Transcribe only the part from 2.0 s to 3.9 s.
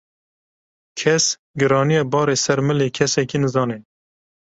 barê ser milê kesekî nizane.